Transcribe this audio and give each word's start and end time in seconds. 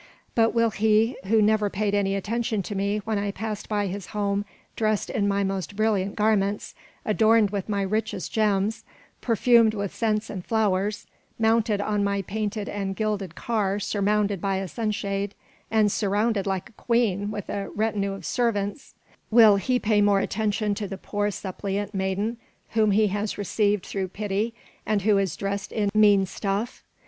But 0.33 0.55
will 0.55 0.71
he, 0.71 1.15
who 1.25 1.43
never 1.43 1.69
paid 1.69 1.93
any 1.93 2.15
attention 2.15 2.63
to 2.63 2.73
me 2.73 3.01
when 3.05 3.19
I 3.19 3.29
passed 3.29 3.69
by 3.69 3.85
his 3.85 4.07
home 4.07 4.45
dressed 4.75 5.11
in 5.11 5.27
my 5.27 5.43
most 5.43 5.75
brilliant 5.75 6.15
garments, 6.15 6.73
adorned 7.05 7.51
with 7.51 7.69
my 7.69 7.83
richest 7.83 8.33
gems, 8.33 8.83
perfumed 9.21 9.75
with 9.75 9.93
scents 9.93 10.31
and 10.31 10.43
flowers, 10.43 11.05
mounted 11.37 11.81
on 11.81 12.03
my 12.03 12.23
painted 12.23 12.67
and 12.67 12.95
gilded 12.95 13.35
car 13.35 13.79
surmounted 13.79 14.41
by 14.41 14.55
a 14.55 14.67
sunshade, 14.67 15.35
and 15.69 15.91
surrounded 15.91 16.47
like 16.47 16.69
a 16.69 16.81
queen 16.81 17.29
with 17.29 17.47
a 17.47 17.69
retinue 17.69 18.13
of 18.13 18.25
servants, 18.25 18.95
will 19.29 19.57
he 19.57 19.77
pay 19.77 20.01
more 20.01 20.19
attention 20.19 20.73
to 20.73 20.87
the 20.87 20.97
poor 20.97 21.29
suppliant 21.29 21.93
maiden 21.93 22.37
whom 22.69 22.89
he 22.89 23.09
has 23.09 23.37
received 23.37 23.85
through 23.85 24.07
pity 24.07 24.55
and 24.83 25.03
who 25.03 25.19
is 25.19 25.35
dressed 25.37 25.71
in 25.71 25.91
mean 25.93 26.25
stuff? 26.25 26.83